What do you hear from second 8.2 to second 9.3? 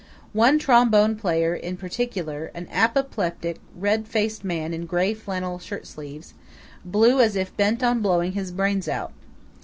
his brains out.